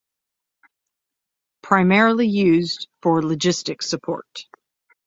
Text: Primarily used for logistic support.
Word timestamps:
Primarily 1.61 2.27
used 2.27 2.87
for 3.03 3.21
logistic 3.21 3.83
support. 3.83 4.47